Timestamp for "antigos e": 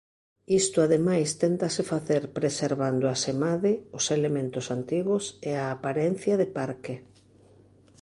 4.77-5.51